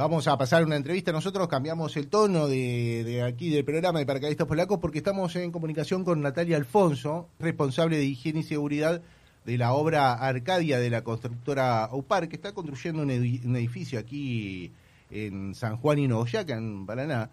[0.00, 1.12] Vamos a pasar una entrevista.
[1.12, 5.52] Nosotros cambiamos el tono de, de aquí del programa de Paracaidistas Polacos porque estamos en
[5.52, 9.02] comunicación con Natalia Alfonso, responsable de higiene y seguridad
[9.44, 14.72] de la obra Arcadia de la constructora OPAR, que está construyendo un, edificio aquí
[15.10, 17.32] en San Juan y Nogoyaca, en Paraná.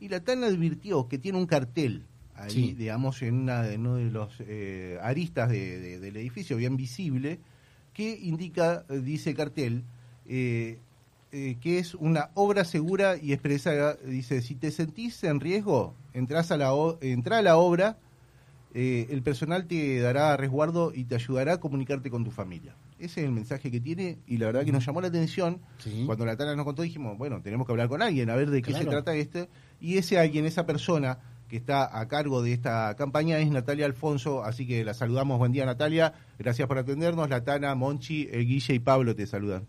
[0.00, 4.32] Y la TAN advirtió que tiene un cartel ahí, digamos, en, una, uno de los
[4.40, 7.38] eh, aristas del edificio, bien visible,
[7.94, 9.84] que indica, dice cartel,
[10.26, 10.80] eh,
[11.32, 16.50] eh, que es una obra segura y expresa, dice, si te sentís en riesgo, entras
[16.50, 17.98] a la, entra a la obra,
[18.74, 22.74] eh, el personal te dará resguardo y te ayudará a comunicarte con tu familia.
[22.98, 25.60] Ese es el mensaje que tiene y la verdad que nos llamó la atención.
[26.04, 28.60] Cuando la Tana nos contó dijimos, bueno, tenemos que hablar con alguien, a ver de
[28.60, 29.48] qué se trata este.
[29.80, 31.18] Y ese alguien, esa persona
[31.48, 35.38] que está a cargo de esta campaña es Natalia Alfonso, así que la saludamos.
[35.38, 37.30] Buen día Natalia, gracias por atendernos.
[37.30, 39.66] La Tana, Monchi, Guille y Pablo te saludan.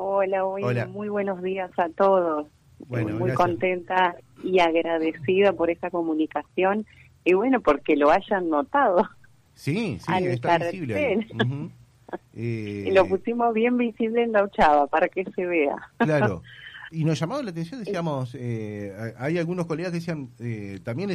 [0.00, 2.46] Hola, muy buenos días a todos.
[2.86, 6.86] muy contenta y agradecida por esta comunicación
[7.24, 9.08] y bueno, porque lo hayan notado.
[9.54, 11.26] Sí, sí, está visible.
[12.32, 15.76] y lo pusimos bien visible en la ochava para que se vea.
[15.98, 16.42] Claro.
[16.90, 21.10] Y nos llamaba la atención, decíamos, eh, hay algunos colegas que decían, eh, también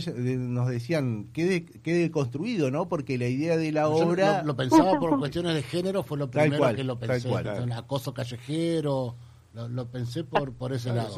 [0.53, 2.87] nos decían, quede, quede construido, ¿no?
[2.87, 4.43] Porque la idea de la obra...
[4.43, 7.29] Lo, pensaba por cuestiones de género, fue lo primero que lo pensé.
[7.29, 9.15] El acoso callejero,
[9.53, 11.15] lo, pensé por, por ese lado.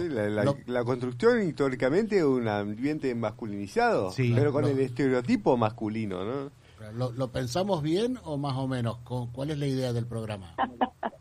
[0.68, 6.52] la, construcción históricamente es un ambiente masculinizado, pero con el estereotipo masculino, ¿no?
[6.94, 9.00] ¿Lo, ¿Lo pensamos bien o más o menos?
[9.34, 10.56] ¿Cuál es la idea del programa?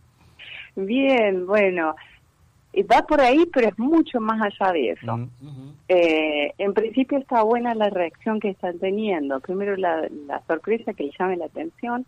[0.76, 1.94] bien, bueno
[2.82, 5.28] va por ahí, pero es mucho más allá de eso.
[5.88, 9.40] Eh, en principio está buena la reacción que están teniendo.
[9.40, 10.08] Primero la,
[10.46, 12.06] sorpresa que le llame la atención.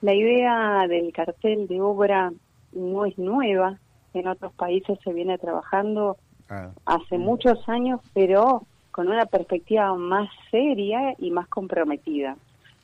[0.00, 2.32] La idea del cartel de obra
[2.72, 3.78] no es nueva.
[4.14, 6.16] En otros países se viene trabajando
[6.48, 6.70] ah.
[6.84, 12.36] hace muchos años, pero con una perspectiva más seria y más comprometida.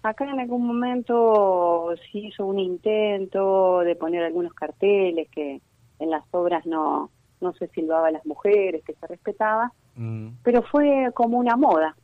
[0.03, 5.61] Acá en algún momento se hizo un intento de poner algunos carteles que
[5.99, 7.11] en las obras no,
[7.41, 10.29] no se silbaba a las mujeres, que se respetaba, mm.
[10.43, 11.97] pero fue como una moda.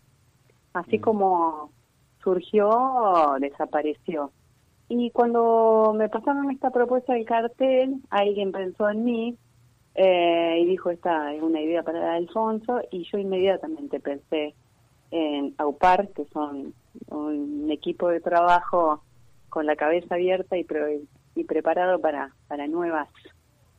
[0.72, 1.00] Así mm.
[1.00, 1.70] como
[2.22, 4.32] surgió, desapareció.
[4.88, 9.38] Y cuando me pasaron esta propuesta del cartel, alguien pensó en mí
[9.94, 14.54] eh, y dijo, esta es una idea para Alfonso, y yo inmediatamente pensé
[15.10, 16.74] en AUPAR, que son
[17.08, 19.02] un equipo de trabajo
[19.48, 20.66] con la cabeza abierta y,
[21.36, 23.08] y preparado para, para nuevas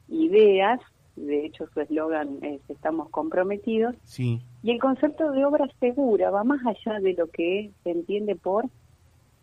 [0.07, 0.79] ideas,
[1.15, 3.95] de hecho su eslogan es estamos comprometidos.
[4.03, 4.41] Sí.
[4.63, 8.65] Y el concepto de obra segura va más allá de lo que se entiende por,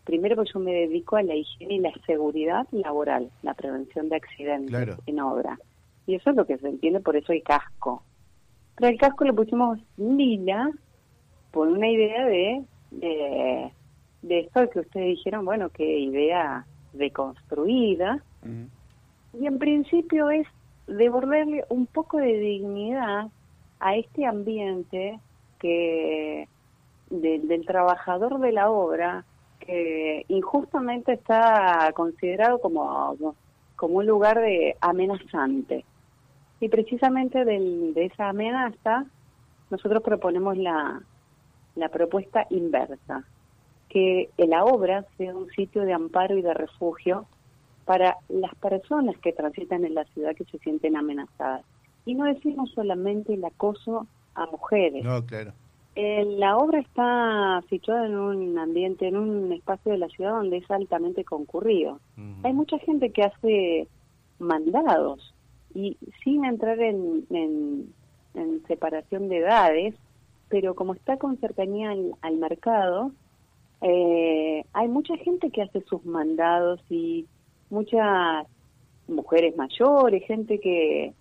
[0.04, 4.16] primero que yo me dedico a la higiene y la seguridad laboral, la prevención de
[4.16, 5.58] accidentes en obra.
[6.06, 8.02] Y eso es lo que se entiende, por eso hay casco.
[8.76, 10.70] Pero el casco le pusimos lila
[11.50, 18.22] por una idea de, de, esto que ustedes dijeron, bueno, qué idea deconstruida.
[19.38, 20.46] Y en principio es
[20.86, 23.28] devolverle un poco de dignidad
[23.80, 25.18] a este ambiente
[25.58, 26.48] que
[27.10, 29.24] del trabajador de la obra
[29.60, 33.16] que injustamente está considerado como,
[33.76, 35.84] como un lugar de amenazante.
[36.60, 39.04] Y precisamente de esa amenaza
[39.70, 41.02] nosotros proponemos la,
[41.76, 43.24] la propuesta inversa,
[43.88, 47.26] que la obra sea un sitio de amparo y de refugio
[47.84, 51.64] para las personas que transitan en la ciudad que se sienten amenazadas.
[52.04, 55.04] Y no decimos solamente el acoso a mujeres.
[55.04, 55.52] No, claro.
[55.94, 60.70] la obra está situada en un ambiente, en un espacio de la ciudad donde es
[60.70, 62.00] altamente concurrido.
[62.42, 63.88] Hay mucha gente que hace
[64.38, 65.34] mandados
[65.74, 67.92] y sin entrar en, en,
[68.66, 69.94] separación de edades,
[70.48, 71.90] pero como está con cercanía
[72.20, 73.12] al, mercado,
[73.82, 77.26] eh, hay mucha gente que hace sus mandados y
[77.72, 78.46] muchas
[79.08, 81.14] mujeres mayores, gente que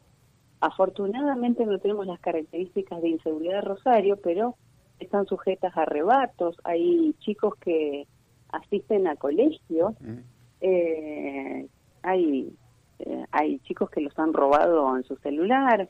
[0.60, 4.56] afortunadamente no tenemos las características de inseguridad de Rosario, pero
[5.00, 8.06] están sujetas a arrebatos, hay chicos que
[8.52, 10.18] asisten a colegios, mm.
[10.62, 11.68] eh,
[12.04, 12.54] hay,
[13.00, 15.90] eh, hay chicos que los han robado en su celular.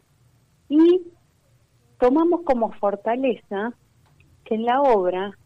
[0.70, 1.02] Y
[2.00, 3.74] tomamos como fortaleza
[4.46, 5.38] que en la obra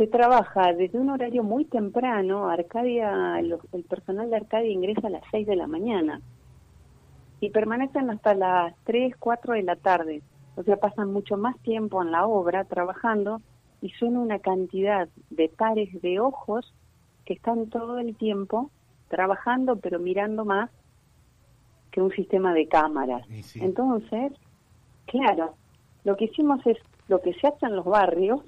[0.00, 5.22] se trabaja desde un horario muy temprano, Arcadia, el personal de Arcadia ingresa a las
[5.30, 6.22] 6 de la mañana
[7.38, 10.22] y permanecen hasta las 3, 4 de la tarde.
[10.56, 13.42] O sea, pasan mucho más tiempo en la obra trabajando
[13.82, 16.72] y son una cantidad de pares de ojos
[17.26, 18.70] que están todo el tiempo
[19.08, 20.70] trabajando, pero mirando más
[21.90, 23.26] que un sistema de cámaras.
[23.54, 24.32] Entonces,
[25.04, 25.56] claro,
[26.04, 28.40] lo que hicimos es, lo que se hace en los barrios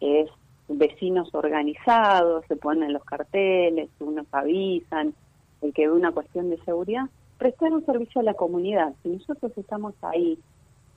[0.00, 0.30] es
[0.68, 5.14] vecinos organizados, se ponen los carteles, unos avisan,
[5.62, 7.06] el que ve una cuestión de seguridad,
[7.38, 8.94] prestar un servicio a la comunidad.
[9.02, 10.38] Si nosotros estamos ahí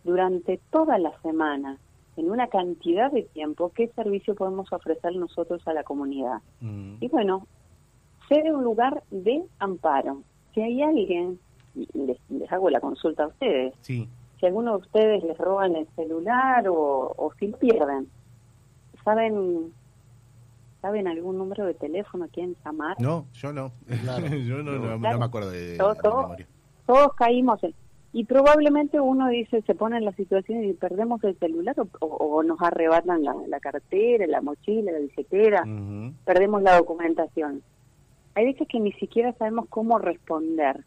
[0.03, 1.77] durante toda la semana,
[2.17, 6.41] en una cantidad de tiempo, ¿qué servicio podemos ofrecer nosotros a la comunidad?
[6.59, 6.95] Mm.
[6.99, 7.47] Y bueno,
[8.27, 10.21] ser un lugar de amparo.
[10.53, 11.39] Si hay alguien,
[11.93, 14.07] les, les hago la consulta a ustedes, sí.
[14.39, 18.09] si alguno de ustedes les roban el celular o, o si lo pierden,
[19.03, 19.73] ¿saben
[20.81, 22.99] ¿Saben algún número de teléfono a quién llamar?
[22.99, 23.71] No, yo no.
[24.47, 25.97] yo no, me acuerdo de, todos,
[26.87, 27.75] todos, caímos en,
[28.13, 32.61] y probablemente uno dice, se pone en la situación y perdemos el celular o, nos
[32.61, 35.63] arrebatan la, cartera, la mochila, la billetera,
[36.25, 37.61] perdemos la documentación.
[38.35, 40.83] Hay veces que ni siquiera sabemos cómo responder.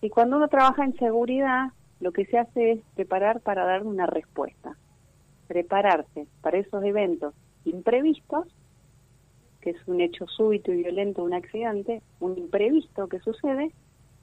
[0.00, 4.06] Y cuando uno trabaja en seguridad, lo que se hace es preparar para dar una
[4.06, 4.76] respuesta.
[5.48, 7.34] Prepararse para esos eventos
[7.64, 8.46] imprevistos
[9.60, 13.72] que es un hecho súbito y violento, un accidente, un imprevisto que sucede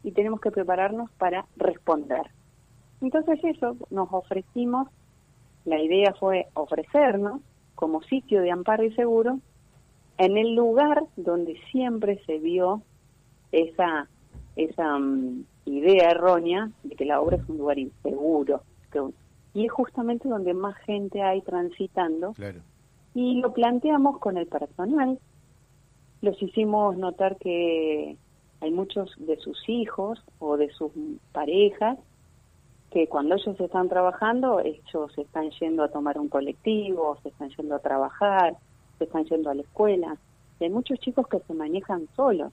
[0.04, 2.30] y tenemos que prepararnos para responder.
[3.02, 4.88] Entonces eso, nos ofrecimos,
[5.66, 7.42] la idea fue ofrecernos
[7.76, 9.40] como sitio de amparo y seguro
[10.18, 12.82] en el lugar donde siempre se vio
[13.52, 14.08] esa,
[14.56, 18.62] esa mm, idea errónea de que la obra es un lugar inseguro.
[19.56, 22.34] Y es justamente donde más gente hay transitando.
[22.34, 22.62] Claro
[23.16, 25.18] y lo planteamos con el personal.
[26.22, 28.18] Los hicimos notar que
[28.60, 30.92] hay muchos de sus hijos o de sus
[31.32, 31.98] parejas
[32.92, 37.76] que cuando ellos están trabajando, ellos están yendo a tomar un colectivo, se están yendo
[37.76, 38.56] a trabajar,
[38.98, 40.18] se están yendo a la escuela.
[40.60, 42.52] Y hay muchos chicos que se manejan solos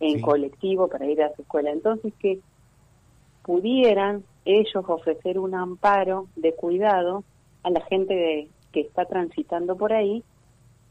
[0.00, 1.70] en colectivo para ir a su escuela.
[1.70, 2.40] Entonces, que
[3.42, 7.24] pudieran ellos ofrecer un amparo de cuidado
[7.62, 10.24] a la gente de, que está transitando por ahí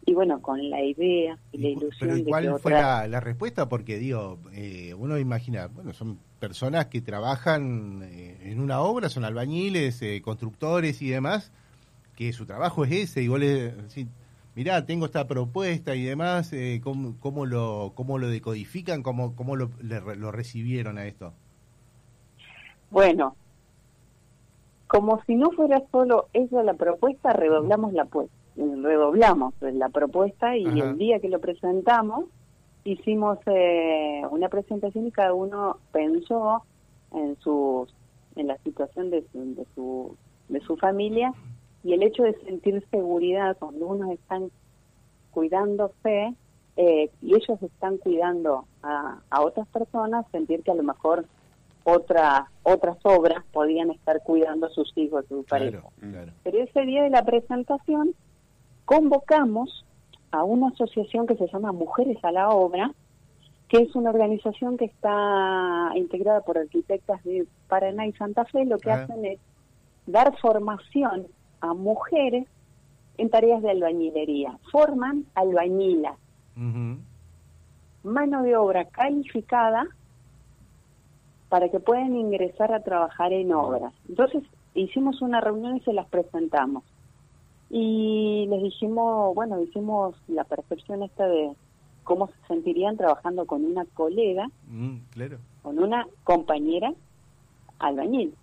[0.06, 3.70] y bueno, con la idea y la ilusión de ¿Cuál fue la, respuesta?
[3.70, 9.26] Porque digo, eh, uno imagina, bueno, son personas que trabajan eh, en una obra, son
[9.26, 11.52] albañiles, eh, constructores y demás,
[12.16, 13.74] que su trabajo es ese, y vos le
[14.56, 16.52] mirá, tengo esta propuesta y demás,
[16.84, 19.04] ¿cómo, ¿cómo, lo, ¿cómo lo decodifican?
[19.04, 21.34] ¿Cómo, cómo lo, lo recibieron a esto?
[22.90, 23.36] Bueno,
[24.92, 28.10] como si no fuera solo esa la propuesta, redoblamos la
[28.58, 32.26] redoblamos la propuesta y el día que lo presentamos
[32.84, 36.66] hicimos eh, una presentación y cada uno pensó
[37.14, 37.88] en su
[38.36, 40.18] en la situación de su, de su
[40.50, 41.34] de su familia
[41.86, 44.52] y el hecho de sentir seguridad cuando unos están
[45.32, 46.36] cuidándose
[46.76, 51.26] eh, y ellos están cuidando a, a otras personas sentir que a lo mejor
[51.84, 55.82] otra, otras obras podían estar cuidando a sus hijos, a su pareja.
[56.44, 58.14] Pero ese día de la presentación
[58.86, 59.86] convocamos
[60.32, 62.92] a una asociación que se llama Mujeres a la Obra,
[63.68, 68.66] que es una organización que está integrada por arquitectas de Paraná y Santa Fe.
[68.66, 69.04] Lo que ah.
[69.04, 69.40] hacen es
[70.06, 71.28] dar formación
[71.62, 72.48] a mujeres
[73.18, 74.58] en tareas de albañilería.
[74.72, 76.18] Forman albañilas.
[78.04, 79.88] Mano de obra calificada
[81.52, 83.94] para que puedan ingresar a trabajar en obras.
[84.08, 84.42] Entonces
[84.74, 86.82] hicimos una reunión y se las presentamos.
[87.70, 91.52] Y les dijimos, bueno, hicimos la percepción esta de
[92.06, 95.40] cómo se sentirían trabajando con una colega, mm, claro.
[95.62, 96.94] con una compañera
[97.80, 98.34] albañil.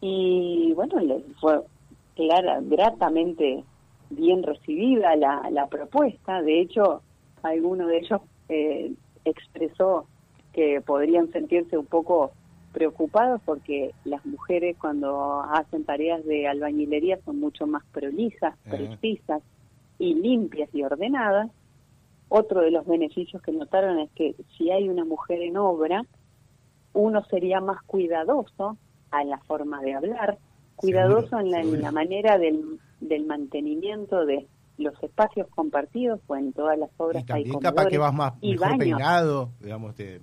[0.00, 1.60] Y bueno, les fue
[2.14, 3.64] clara, gratamente
[4.10, 6.40] bien recibida la, la propuesta.
[6.40, 7.02] De hecho,
[7.42, 8.92] alguno de ellos eh,
[9.24, 10.06] expresó
[10.52, 12.32] que podrían sentirse un poco
[12.72, 19.42] preocupados porque las mujeres cuando hacen tareas de albañilería son mucho más prolijas, precisas
[19.98, 21.50] y limpias y ordenadas.
[22.28, 26.04] Otro de los beneficios que notaron es que si hay una mujer en obra,
[26.94, 28.78] uno sería más cuidadoso
[29.20, 30.38] en la forma de hablar,
[30.76, 34.46] cuidadoso en, la, en, la, manera del, del mantenimiento de
[34.78, 38.52] los espacios compartidos o en todas las obras y también capaz que vas más y
[38.52, 40.20] mejor peinado digamos te...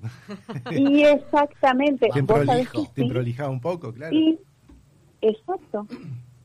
[0.72, 2.24] y exactamente te,
[3.06, 4.16] prolija, un poco claro.
[4.16, 4.40] Y
[5.22, 5.88] exacto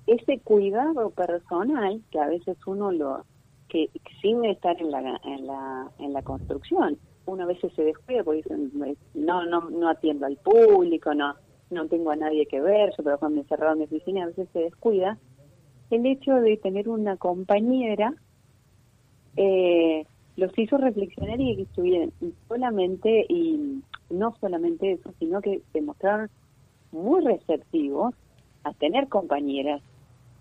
[0.07, 3.25] ese cuidado personal que a veces uno lo
[3.69, 8.23] que sin estar en la en la en la construcción uno a veces se descuida
[8.23, 8.71] porque dicen
[9.15, 11.35] no no no atiendo al público no
[11.71, 14.59] no tengo a nadie que ver yo trabajo encerrado en mi oficina a veces se
[14.61, 15.19] descuida
[15.91, 18.15] el hecho de tener una compañera
[19.37, 22.13] eh, los hizo reflexionar y que estuvieran
[22.49, 26.29] solamente, y no solamente eso, sino que demostraron
[26.93, 28.15] muy receptivos
[28.65, 29.83] a tener compañeras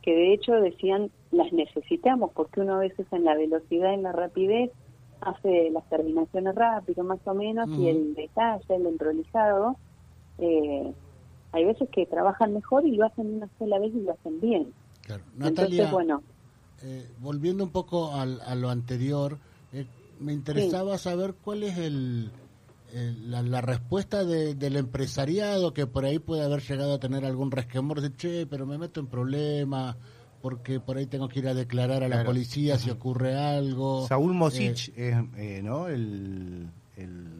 [0.02, 4.12] que de hecho decían las necesitamos porque uno a veces en la velocidad, en la
[4.12, 4.72] rapidez,
[5.22, 9.78] hace las terminaciones rápido más o menos y el detalle, el emprolijado,
[10.40, 10.94] eh,
[11.54, 14.74] hay veces que trabajan mejor y lo hacen una sola vez y lo hacen bien.
[15.18, 15.24] Claro.
[15.36, 16.24] Natalia, bueno,
[16.82, 19.38] eh, volviendo un poco a lo anterior,
[19.72, 19.86] eh,
[20.20, 22.32] me interesaba saber cuál es el,
[23.28, 28.16] la, respuesta del empresariado que por ahí puede haber llegado a tener algún resquemor de,
[28.16, 29.96] che, pero me meto en problemas
[30.42, 34.06] porque por ahí tengo que ir a declarar a la policía si ocurre algo.
[34.08, 35.88] Saúl Mosich, eh, eh, ¿no?
[35.88, 36.70] El,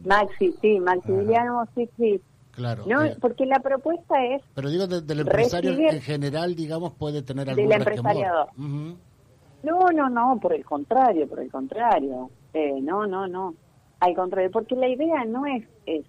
[0.04, 2.20] Maxi, sí, Maximiliano Mosich, sí.
[2.54, 2.84] Claro.
[2.86, 4.42] No, porque la propuesta es.
[4.54, 8.48] Pero digo, del empresario en general, digamos, puede tener algún Del empresariado.
[8.56, 12.30] No, no, no, por el contrario, por el contrario.
[12.52, 13.54] Eh, no, no, no.
[14.00, 15.64] Al contrario, porque la idea no es,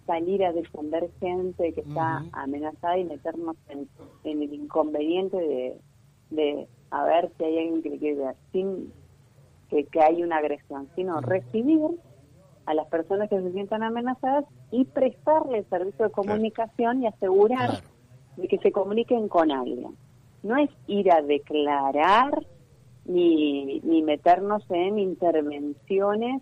[0.06, 3.88] salir a defender gente que está amenazada y meternos en,
[4.24, 5.80] el inconveniente de,
[6.32, 8.92] de a ver si hay alguien que le quiere sin
[9.70, 12.00] que, que hay una agresión, sino recibir
[12.66, 17.82] a las personas que se sientan amenazadas y prestarle el servicio de comunicación y asegurar
[18.38, 19.96] de que se comuniquen con alguien.
[20.44, 22.46] No es ir a declarar
[23.06, 26.42] ni, ni meternos en intervenciones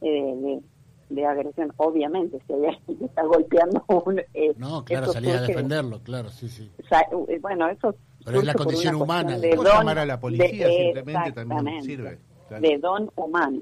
[0.00, 0.60] eh,
[1.08, 1.72] de, agresión.
[1.76, 4.20] Obviamente, si hay alguien que está golpeando un...
[4.32, 6.70] Eh, no, claro, salir a defenderlo, claro, sí, sí.
[6.78, 7.94] Eh, bueno, eso...
[8.24, 9.38] Pero es la condición humana.
[9.38, 12.18] De don, llamar a la policía simplemente también sirve.
[12.60, 13.60] De don humano.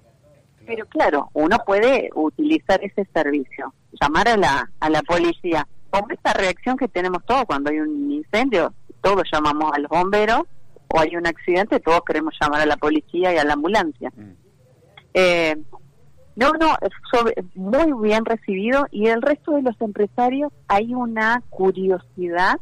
[0.66, 5.66] Pero claro, uno puede utilizar ese servicio, llamar a la, a la policía.
[5.90, 10.42] Como esta reacción que tenemos todos cuando hay un incendio, todos llamamos a los bomberos,
[10.88, 14.12] o hay un accidente, todos queremos llamar a la policía y a la ambulancia.
[14.14, 14.30] Mm.
[15.14, 15.56] Eh,
[16.36, 16.76] no, no,
[17.54, 22.58] muy bien recibido y el resto de los empresarios hay una curiosidad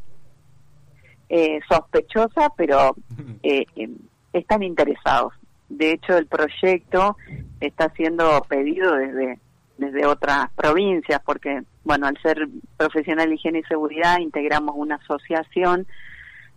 [1.28, 2.96] eh, sospechosa, pero
[3.42, 3.96] eh, em,
[4.32, 5.32] están interesados.
[5.70, 7.16] De hecho, el proyecto
[7.60, 9.38] está siendo pedido desde,
[9.78, 15.86] desde otras provincias, porque, bueno, al ser profesional de higiene y seguridad, integramos una asociación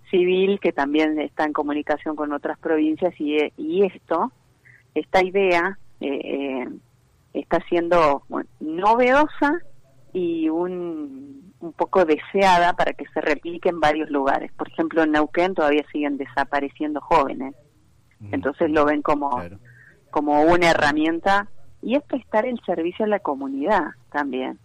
[0.10, 4.32] civil que también está en comunicación con otras provincias y, y esto,
[4.96, 6.68] esta idea, eh, eh
[7.34, 8.22] está siendo
[8.60, 9.60] novedosa
[10.14, 14.52] y un, un poco deseada para que se replique en varios lugares.
[14.52, 17.56] Por ejemplo, en Neuquén todavía siguen desapareciendo jóvenes
[18.32, 19.42] entonces lo ven como,
[20.12, 21.48] como una herramienta
[21.82, 24.60] y es prestar el servicio a la comunidad también.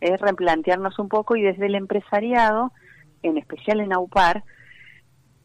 [0.00, 2.72] Es replantearnos un poco y desde el empresariado,
[3.22, 4.42] en especial en AUPAR,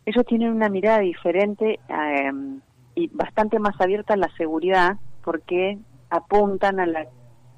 [0.05, 2.61] ellos tienen una mirada diferente em,
[2.95, 5.77] y bastante más abierta a la seguridad porque
[6.09, 7.05] apuntan a la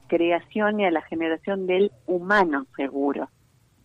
[0.07, 3.29] creación y a la generación del humano seguro.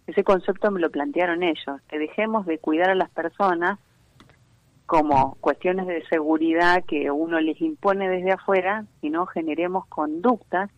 [0.09, 3.78] Ese concepto me lo plantearon ellos, que dejemos de cuidar a las personas
[4.86, 10.70] como cuestiones de seguridad que uno les impone desde afuera, sino generemos conductas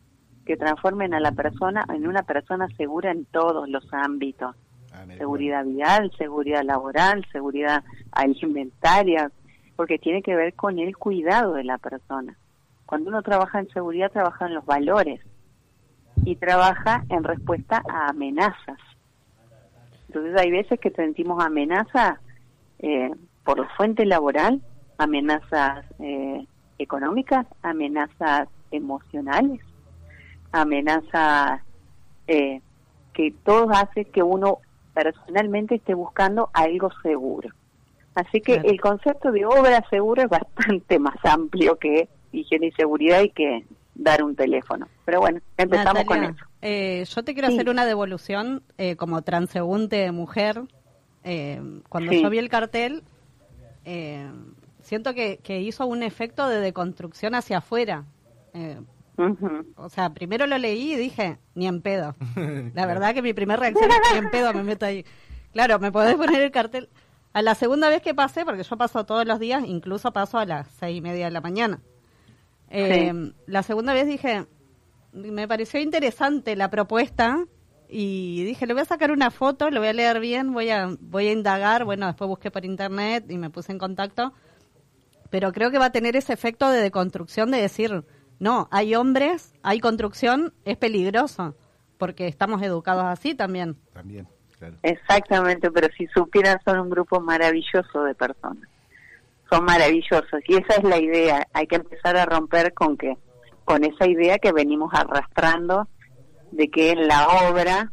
[0.46, 4.56] que transformen a la persona en una persona segura en todos los ámbitos.
[4.92, 9.30] Ah, seguridad vial, seguridad laboral, seguridad alimentaria,
[9.76, 12.36] porque tiene que ver con el cuidado de la persona.
[12.86, 15.20] Cuando uno trabaja en seguridad, trabaja en los valores
[16.24, 18.78] y trabaja en respuesta a amenazas.
[20.08, 22.18] Entonces hay veces que sentimos amenazas
[22.78, 23.10] eh,
[23.48, 24.60] por la fuente laboral,
[24.98, 26.44] amenazas eh,
[26.78, 29.62] económicas, amenazas emocionales,
[30.52, 31.62] amenazas
[32.26, 32.60] eh,
[33.14, 34.58] que todo hace que uno
[34.92, 37.48] personalmente esté buscando algo seguro.
[38.14, 43.22] Así que el concepto de obra segura es bastante más amplio que higiene y seguridad
[43.22, 43.64] y que
[43.94, 44.88] dar un teléfono.
[45.06, 46.44] Pero bueno, empezamos con eso.
[46.60, 48.62] Eh, yo te quiero hacer una devolución
[48.98, 50.64] como transeúnte mujer.
[51.88, 53.04] cuando yo vi el cartel,
[53.90, 54.30] eh,
[54.82, 58.04] siento que, hizo un efecto de deconstrucción hacia afuera.
[58.52, 58.78] Eh,
[59.76, 62.14] o sea, primero lo leí y dije, ni en pedo.
[62.74, 65.06] La verdad que mi primera reacción es, ni en pedo me meto ahí.
[65.52, 66.90] Claro, me podés poner el cartel.
[67.32, 70.44] A la segunda vez que pasé, porque yo paso todos los días, incluso paso a
[70.44, 71.80] las seis y media de la mañana.
[72.68, 74.44] Eh, la segunda vez dije,
[75.12, 77.46] me pareció interesante la propuesta
[77.88, 80.90] y dije, le voy a sacar una foto, lo voy a leer bien, voy a,
[81.00, 84.34] voy a indagar, bueno, después busqué por internet y me puse en contacto,
[85.30, 88.04] pero creo que va a tener ese efecto de deconstrucción de decir,
[88.38, 91.54] no, hay hombres, hay construcción, es peligroso,
[91.96, 93.76] porque estamos educados así también.
[93.94, 94.28] También,
[94.58, 94.76] claro.
[94.82, 98.68] Exactamente, pero si supieran, son un grupo maravilloso de personas.
[99.50, 101.48] Son maravillosos y esa es la idea.
[101.54, 103.16] Hay que empezar a romper con que
[103.64, 105.88] con esa idea que venimos arrastrando
[106.50, 107.92] de que en la obra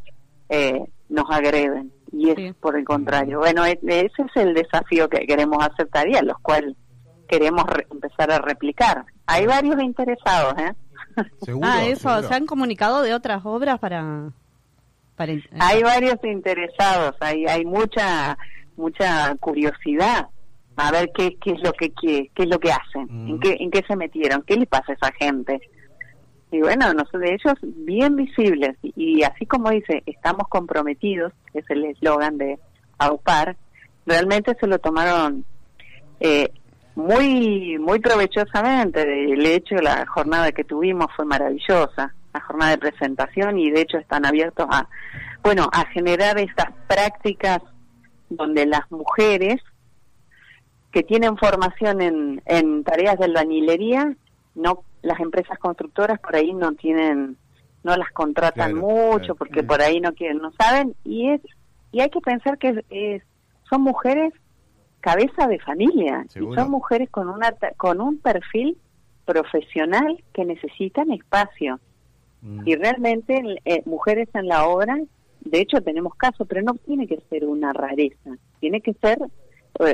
[0.50, 1.92] eh, nos agreden.
[2.12, 3.40] Y es por el contrario.
[3.40, 6.76] Bueno, e, ese es el desafío que queremos aceptar y a los cuales
[7.28, 9.06] queremos empezar a replicar.
[9.26, 10.74] Hay varios interesados, ¿eh?
[11.62, 14.32] ah, eso, ¿se han comunicado de otras obras para...?
[15.16, 18.38] para hay varios interesados, hay, hay mucha
[18.76, 20.28] mucha curiosidad
[20.76, 23.56] a ver qué, qué es lo que qué, qué es lo que hacen, en qué
[23.60, 25.62] en qué se metieron, qué le pasa a esa gente.
[26.56, 31.84] Y bueno, nosotros de ellos bien visibles y, así como dice, estamos comprometidos, es el
[31.84, 32.58] eslogan de
[32.98, 33.58] AUPAR,
[34.06, 35.44] realmente se lo tomaron
[36.22, 36.50] eh,
[36.96, 39.02] muy muy provechosamente.
[39.02, 43.98] El hecho, la jornada que tuvimos fue maravillosa, la jornada de presentación y de hecho
[43.98, 44.88] están abiertos a,
[45.44, 47.60] bueno, a generar estas prácticas
[48.30, 49.58] donde las mujeres
[50.94, 54.16] que tienen formación en, en tareas de albañilería,
[54.56, 57.38] no las empresas constructoras por ahí no tienen,
[57.84, 60.96] no las contratan mucho porque por ahí no quieren, no saben.
[61.04, 61.42] Y es
[61.92, 63.24] y hay que pensar que es,
[63.70, 64.34] son mujeres
[65.00, 68.78] cabeza de familia y son mujeres con una con un perfil
[69.24, 71.80] profesional que necesitan espacio.
[72.42, 72.62] Mm.
[72.68, 75.00] y realmente eh, mujeres en la obra
[75.40, 79.18] de hecho tenemos casos pero no tiene que ser una rareza tiene que ser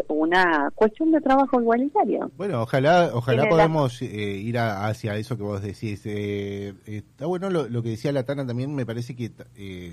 [0.07, 2.31] una cuestión de trabajo igualitario.
[2.37, 6.05] Bueno ojalá ojalá podamos eh, ir hacia eso que vos decís.
[6.05, 9.31] Está bueno lo, lo, que decía la Tana también me parece que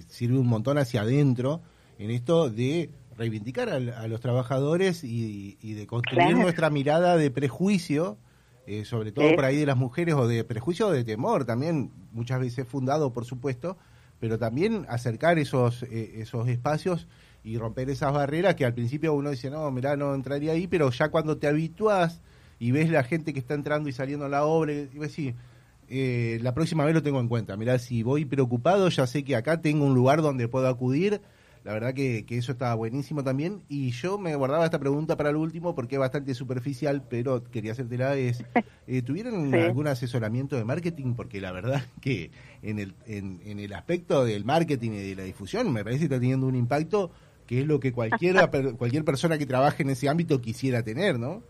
[0.09, 1.62] sirve un montón hacia adentro
[1.99, 8.16] en esto de reivindicar a, los trabajadores y, de construir nuestra mirada de prejuicio,
[8.66, 11.90] eh, sobre todo por ahí de las mujeres, o de prejuicio o de temor, también
[12.12, 13.76] muchas veces fundado, por supuesto,
[14.21, 17.07] pero también acercar esos, eh, esos espacios
[17.45, 20.91] y romper esas barreras que al principio uno dice, no, mira, no entraría ahí, pero
[20.91, 22.21] ya cuando te habitúas
[22.59, 25.35] y ves la gente que está entrando y saliendo a la obra, y ves, sí,
[25.89, 27.57] eh, la próxima vez lo tengo en cuenta.
[27.57, 31.21] Mirá, si voy preocupado, ya sé que acá tengo un lugar donde puedo acudir
[31.65, 33.62] la verdad que, eso estaba buenísimo también.
[33.69, 37.73] Y yo me guardaba esta pregunta para el último porque es bastante superficial, pero quería
[37.73, 38.15] hacértela.
[38.15, 38.45] Es,
[38.87, 41.15] eh, ¿Tuvieron algún asesoramiento de marketing?
[41.15, 42.30] Porque la verdad que
[42.63, 46.21] en el, en, el aspecto del marketing y de la difusión me parece que está
[46.21, 47.11] teniendo un impacto
[47.47, 51.43] que es lo que cualquiera, cualquier persona que trabaje en ese ámbito quisiera tener, ¿no?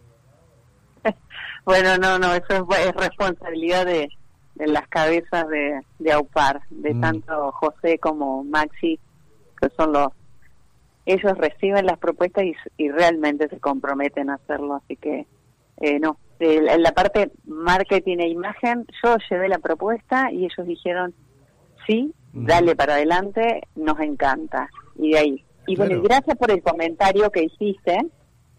[1.65, 4.09] Bueno, no, no, eso es, responsabilidad de,
[4.57, 7.01] las cabezas de, de AUPAR, de mm.
[7.01, 8.99] tanto José como Maxi
[9.61, 10.09] que son los
[11.07, 12.45] ellos reciben las propuestas
[12.77, 15.27] y, realmente se comprometen a hacerlo así que
[15.79, 21.15] eh, no en la parte marketing e imagen yo llevé la propuesta y ellos dijeron
[21.87, 25.45] sí dale para adelante nos encanta y de ahí.
[25.67, 27.99] Y bueno gracias por el comentario que hiciste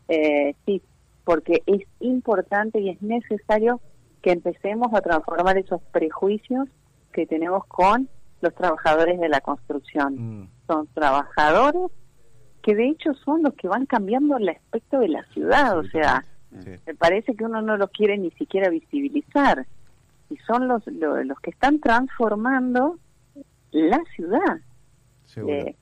[0.08, 0.82] eh, sí
[1.24, 3.80] porque es importante y es necesario
[4.22, 6.68] que empecemos a transformar esos prejuicios
[7.14, 8.10] que tenemos con
[8.42, 10.16] los trabajadores de la construcción.
[10.42, 10.50] Mm.
[10.68, 11.92] Son trabajadores
[12.62, 16.26] que de hecho son los que van cambiando el aspecto de la ciudad, o sea,
[16.52, 19.66] me parece que uno no los quiere ni siquiera visibilizar,
[20.30, 22.98] y son los, los, que están transformando
[23.72, 24.60] la ciudad.
[25.48, 25.76] Eh,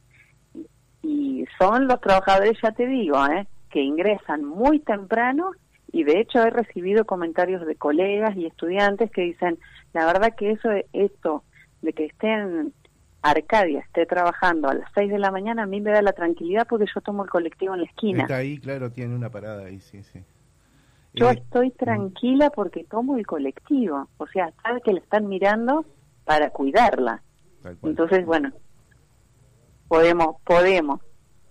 [1.01, 5.51] y son los trabajadores, ya te digo, eh, que ingresan muy temprano
[5.91, 9.57] y de hecho he recibido comentarios de colegas y estudiantes que dicen,
[9.93, 11.43] la verdad que eso esto
[11.81, 12.73] de que esté en
[13.21, 16.67] Arcadia, esté trabajando a las 6 de la mañana, a mí me da la tranquilidad
[16.69, 18.21] porque yo tomo el colectivo en la esquina.
[18.23, 20.23] Está ahí, claro, tiene una parada ahí, sí, sí.
[21.13, 25.85] Yo eh, estoy tranquila porque tomo el colectivo, o sea, sabe que la están mirando
[26.25, 27.23] para cuidarla.
[27.83, 28.51] Entonces, bueno,
[29.87, 31.01] podemos, podemos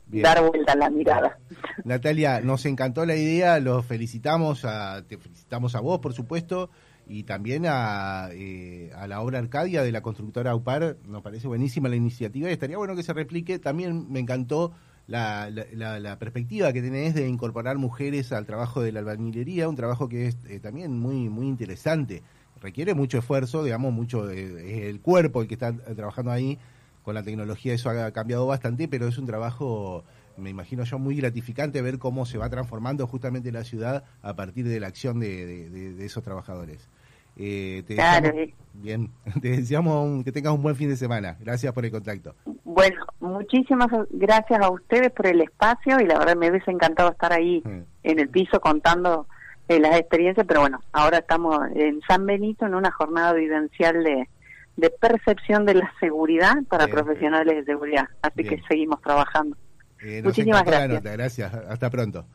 [0.06, 1.38] dar vuelta a la mirada.
[1.84, 6.70] Natalia, nos encantó la idea, los felicitamos, a, te felicitamos a vos, por supuesto,
[7.06, 10.96] y también a, eh, a la obra Arcadia de la constructora UPAR.
[11.06, 13.58] Nos parece buenísima la iniciativa y estaría bueno que se replique.
[13.58, 14.72] También me encantó
[15.06, 20.08] la, la, perspectiva que tenés de incorporar mujeres al trabajo de la albañilería, un trabajo
[20.08, 22.22] que es eh, también muy, muy interesante.
[22.60, 26.58] Requiere mucho esfuerzo, digamos, mucho eh, el cuerpo el que está trabajando ahí.
[27.06, 30.02] Con la tecnología eso ha cambiado bastante, pero es un trabajo
[30.36, 34.66] me imagino yo muy gratificante ver cómo se va transformando justamente la ciudad a partir
[34.66, 36.90] de la acción de, de esos trabajadores.
[37.38, 38.32] Eh, te claro.
[38.72, 41.36] bien, te deseamos que tengas un buen fin de semana.
[41.38, 42.34] Gracias por el contacto.
[42.64, 47.32] Bueno, muchísimas gracias a ustedes por el espacio y la verdad me hubiese encantado estar
[47.32, 47.62] ahí
[48.02, 49.28] en el piso contando
[49.68, 54.28] eh, las experiencias, pero bueno, ahora estamos en San Benito en una jornada vivencial de,
[54.76, 58.06] de percepción de la seguridad para profesionales de seguridad.
[58.22, 59.56] Así que seguimos trabajando.
[60.02, 61.02] Eh, Muchísimas gracias.
[61.02, 62.26] Gracias, hasta pronto.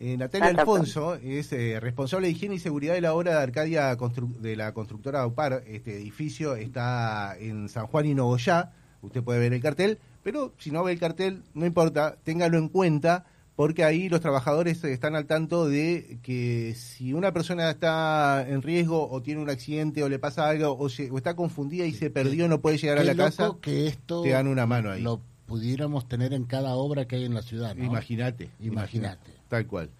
[0.00, 3.96] Eh, Natalia Alfonso es eh, responsable de higiene y seguridad de la obra de Arcadia
[3.96, 5.64] de la constructora Aupar.
[5.66, 8.72] Este edificio está en San Juan y Nogoyá.
[9.02, 12.68] Usted puede ver el cartel, pero si no ve el cartel, no importa, téngalo en
[12.68, 13.26] cuenta
[13.58, 19.10] porque ahí los trabajadores están al tanto de que si una persona está en riesgo
[19.10, 22.60] o tiene un accidente o le pasa algo o, está confundida y se perdió, no
[22.60, 25.02] puede llegar a la casa, que esto te dan una mano ahí.
[25.02, 27.76] Lo pudiéramos tener en cada obra que hay en la ciudad.
[27.76, 29.32] Imagínate, imagínate.
[29.48, 29.90] Tal cual.